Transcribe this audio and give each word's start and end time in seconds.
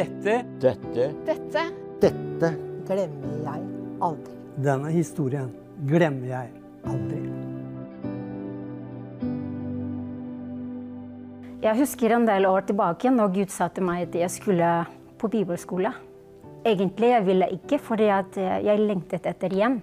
Dette 0.00 0.34
Dette 0.56 1.06
Dette 1.26 1.62
Dette 2.00 2.48
glemmer 2.88 3.34
jeg 3.44 3.64
aldri. 4.00 4.36
Denne 4.64 4.92
historien 4.94 5.50
glemmer 5.84 6.30
jeg 6.30 6.54
aldri. 6.88 7.18
Jeg 11.66 11.76
husker 11.82 12.16
en 12.16 12.24
del 12.24 12.48
år 12.48 12.64
tilbake 12.70 13.12
når 13.12 13.36
Gud 13.36 13.52
sa 13.52 13.68
til 13.68 13.84
meg 13.90 14.08
at 14.08 14.16
jeg 14.22 14.32
skulle 14.38 14.72
på 15.20 15.28
bibelskole. 15.36 15.92
Egentlig 16.64 17.12
jeg 17.12 17.26
ville 17.28 17.52
ikke, 17.60 17.84
fordi 17.84 18.08
jeg 18.08 18.86
lengtet 18.88 19.28
etter 19.28 19.52
hjem. 19.52 19.82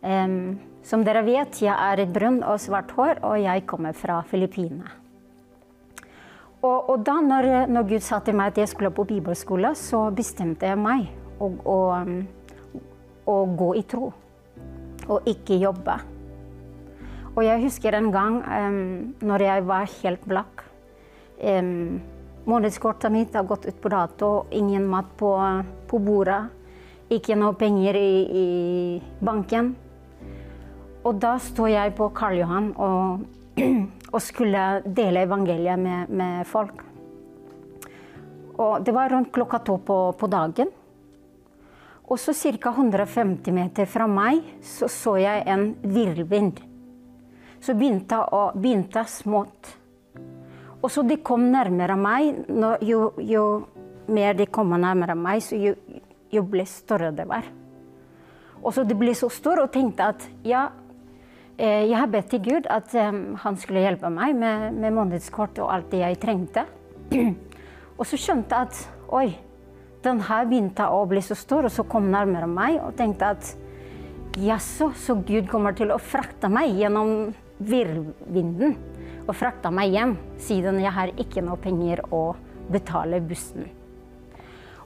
Um, 0.00 0.56
som 0.80 1.04
dere 1.04 1.26
vet, 1.26 1.60
jeg 1.60 1.76
er 1.76 2.00
et 2.00 2.16
brun 2.16 2.40
og 2.40 2.62
svart 2.64 2.96
hår, 2.96 3.20
og 3.28 3.42
jeg 3.44 3.68
kommer 3.68 3.92
fra 3.92 4.22
Filippinene. 4.30 5.04
Og, 6.66 6.90
og, 6.90 7.04
da 7.06 7.20
når, 7.22 7.48
når, 7.70 7.86
Gud 7.90 8.02
sa 8.02 8.18
til 8.24 8.34
meg 8.38 8.50
at 8.50 8.58
jeg 8.62 8.72
skulle 8.72 8.90
på 8.94 9.06
bibelskole, 9.06 9.70
så 9.78 10.08
bestemte 10.14 10.66
jeg 10.66 10.78
meg 10.80 11.06
å, 11.38 11.50
å, 11.62 11.78
å 13.30 13.36
gå 13.60 13.70
i 13.78 13.84
tro. 13.86 14.10
Og 15.06 15.28
ikke 15.30 15.60
jobbe. 15.62 15.94
Og 17.36 17.44
jeg 17.44 17.62
husker 17.66 17.94
en 17.94 18.10
gang 18.10 18.40
um, 18.42 19.14
når 19.20 19.44
jeg 19.44 19.64
var 19.68 19.90
helt 20.00 20.26
blakk. 20.26 20.64
Um, 21.38 22.00
Månedskortet 22.46 23.10
mitt 23.10 23.34
har 23.34 23.42
gått 23.42 23.64
ut 23.66 23.78
på 23.82 23.90
dato, 23.90 24.28
ingen 24.54 24.84
mat 24.86 25.08
på, 25.18 25.32
på 25.90 25.98
bordet. 25.98 26.44
Ikke 27.10 27.34
noe 27.38 27.56
penger 27.58 27.98
i, 27.98 28.12
i 28.22 28.46
banken. 29.18 29.72
Og 31.06 31.18
da 31.22 31.34
står 31.42 31.72
jeg 31.72 31.94
på 31.98 32.06
Karl 32.14 32.38
Johan 32.38 32.68
og, 32.82 33.26
og 34.12 34.22
skulle 34.22 34.64
dele 34.86 35.24
evangeliet 35.26 35.78
med, 35.78 36.10
med, 36.10 36.46
folk. 36.46 36.82
Og 38.56 38.84
det 38.84 38.94
var 38.94 39.10
rundt 39.12 39.32
klokka 39.34 39.60
to 39.66 39.78
på, 39.84 39.98
på 40.16 40.28
dagen. 40.32 40.70
Og 42.06 42.20
så 42.22 42.32
ca. 42.32 42.70
150 42.70 43.52
meter 43.52 43.88
fra 43.90 44.06
meg 44.06 44.44
så, 44.62 44.88
så 44.88 45.16
jeg 45.20 45.42
en 45.50 45.72
virvelvind. 45.82 46.62
Så 47.60 47.74
begynte 47.74 48.22
begynte 48.54 49.02
smått. 49.10 49.74
Og 50.80 50.90
så 50.92 51.02
de 51.02 51.18
kom 51.18 51.48
nærmere 51.50 51.96
meg. 51.98 52.44
Jo, 52.86 53.10
jo 53.18 53.44
mer 54.06 54.36
de 54.38 54.46
kom 54.46 54.70
nærmere 54.78 55.16
meg, 55.18 55.42
så 55.42 55.58
jo, 55.58 55.74
jo 56.30 56.42
ble 56.46 56.66
større 56.68 57.10
det 57.14 57.26
var. 57.28 57.46
Og 58.62 58.72
så 58.74 58.84
det 58.86 58.96
ble 58.98 59.14
så 59.14 59.28
store 59.32 59.66
og 59.66 59.72
tenkte 59.74 60.10
at 60.12 60.26
ja, 60.46 60.68
jeg 61.56 61.96
har 61.96 62.10
bedt 62.12 62.28
til 62.34 62.42
Gud 62.44 62.66
at 62.68 62.92
han 62.92 63.56
skulle 63.56 63.80
hjelpe 63.80 64.10
meg 64.12 64.36
med, 64.36 64.74
med 64.76 64.92
månedskort 64.92 65.56
og 65.64 65.70
alt 65.72 65.90
det 65.94 66.02
jeg 66.02 66.18
trengte. 66.20 66.66
Og 67.98 68.04
så 68.04 68.18
skjønte 68.20 68.52
jeg 68.52 68.68
at 68.68 68.80
oi, 69.16 69.28
den 70.04 70.20
her 70.28 70.44
begynte 70.46 70.86
å 70.92 71.00
bli 71.08 71.22
så 71.24 71.36
stor, 71.38 71.66
og 71.66 71.72
så 71.72 71.86
kom 71.88 72.10
nærmere 72.12 72.48
meg 72.50 72.76
og 72.78 72.94
tenkte 72.98 73.30
at 73.34 73.48
jaså, 74.38 74.90
så 74.94 75.16
Gud 75.26 75.48
kommer 75.50 75.74
til 75.76 75.90
å 75.94 75.98
frakte 76.02 76.50
meg 76.52 76.76
gjennom 76.76 77.32
virvinden 77.56 78.76
og 79.26 79.34
frakte 79.34 79.72
meg 79.74 79.96
hjem, 79.96 80.14
siden 80.38 80.78
jeg 80.82 80.94
har 80.94 81.14
ikke 81.18 81.42
noe 81.42 81.58
penger 81.58 82.04
å 82.14 82.36
betale 82.70 83.18
bussen. 83.24 83.66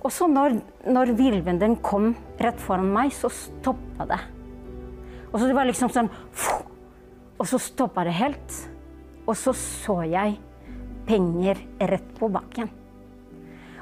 Og 0.00 0.12
så 0.14 0.30
når, 0.30 0.60
når 0.88 1.12
virvinden 1.18 1.76
kom 1.84 2.14
rett 2.41 2.60
foran 2.62 2.88
meg, 2.94 3.12
så 3.12 3.28
stoppa 3.34 4.06
det. 4.08 4.20
Og 5.31 5.39
så 5.39 5.47
det 5.47 5.55
var 5.55 5.69
liksom 5.69 5.92
sånn 5.95 6.11
Og 7.41 7.47
så 7.48 7.61
stoppa 7.62 8.05
det 8.05 8.17
helt. 8.19 8.56
Og 9.27 9.37
så 9.39 9.55
så 9.56 10.03
jeg 10.11 10.37
penger 11.06 11.59
rett 11.81 12.12
på 12.19 12.28
bakken. 12.31 12.69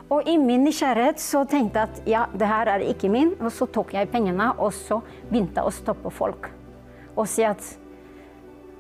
Og 0.09 0.29
i 0.29 0.39
min 0.41 0.63
nysgjerrighet 0.65 1.21
så 1.21 1.43
tenkte 1.49 1.83
jeg 1.83 1.89
at 1.89 2.09
ja, 2.09 2.23
det 2.33 2.49
her 2.49 2.71
er 2.73 2.85
ikke 2.87 3.11
min. 3.13 3.35
Og 3.41 3.51
så 3.53 3.69
tok 3.73 3.93
jeg 3.97 4.11
pengene 4.13 4.53
og 4.57 4.73
så 4.77 5.03
begynte 5.29 5.61
jeg 5.61 5.69
å 5.69 5.75
stoppe 5.75 6.13
folk. 6.15 6.49
Og 7.17 7.27
si 7.29 7.45
at 7.45 7.65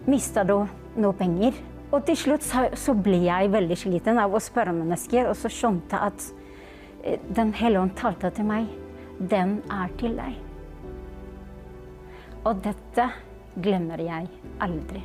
Mista 0.09 0.44
du 0.47 0.62
noe 0.97 1.16
penger? 1.19 1.56
Og 1.91 2.04
til 2.06 2.16
slutt 2.21 2.44
så 2.47 2.94
ble 2.97 3.22
jeg 3.26 3.53
veldig 3.53 3.76
sliten 3.81 4.21
av 4.21 4.34
å 4.34 4.41
spørre 4.42 4.75
mennesker, 4.76 5.28
og 5.28 5.37
så 5.37 5.50
skjønte 5.53 5.97
jeg 5.97 6.12
at 6.12 6.34
Den 7.37 7.53
hellige 7.56 7.84
ånd 7.87 7.97
talte 7.97 8.31
til 8.34 8.48
meg. 8.48 8.69
Den 9.19 9.59
er 9.72 9.92
til 10.00 10.16
deg. 10.19 10.47
Og 12.47 12.60
dette 12.62 13.09
glemmer 13.62 13.99
jeg 14.03 14.28
aldri. 14.62 15.03